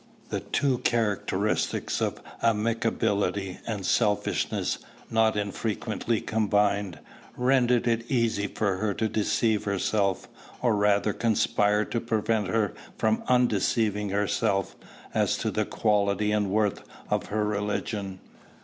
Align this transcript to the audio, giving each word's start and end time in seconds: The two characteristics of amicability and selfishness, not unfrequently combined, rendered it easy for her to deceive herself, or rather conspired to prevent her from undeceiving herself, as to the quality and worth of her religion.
The 0.29 0.39
two 0.39 0.79
characteristics 0.79 2.01
of 2.01 2.23
amicability 2.41 3.59
and 3.67 3.85
selfishness, 3.85 4.79
not 5.11 5.37
unfrequently 5.37 6.21
combined, 6.21 6.97
rendered 7.37 7.87
it 7.87 8.09
easy 8.09 8.47
for 8.47 8.77
her 8.77 8.95
to 8.95 9.07
deceive 9.07 9.65
herself, 9.65 10.27
or 10.59 10.75
rather 10.75 11.13
conspired 11.13 11.91
to 11.91 12.01
prevent 12.01 12.47
her 12.47 12.73
from 12.97 13.21
undeceiving 13.27 14.09
herself, 14.09 14.75
as 15.13 15.37
to 15.37 15.51
the 15.51 15.65
quality 15.65 16.31
and 16.31 16.49
worth 16.49 16.81
of 17.11 17.27
her 17.27 17.45
religion. 17.45 18.19